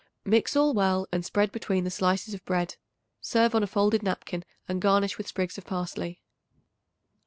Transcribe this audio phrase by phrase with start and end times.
[0.25, 2.75] Mix all well and spread between the slices of bread.
[3.19, 6.23] Serve on a folded napkin and garnish with sprigs of parsley.